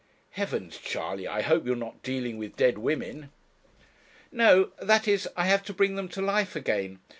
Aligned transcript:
'Heavens, 0.31 0.79
Charley! 0.79 1.27
I 1.27 1.43
hope 1.43 1.63
you 1.63 1.73
are 1.73 1.75
not 1.75 2.01
dealing 2.01 2.39
with 2.39 2.55
dead 2.55 2.79
women.' 2.79 3.29
'No 4.31 4.71
that 4.81 5.07
is, 5.07 5.29
I 5.37 5.45
have 5.45 5.61
to 5.65 5.73
bring 5.75 5.93
them 5.95 6.09
to 6.09 6.23
life 6.23 6.55
again. 6.55 6.97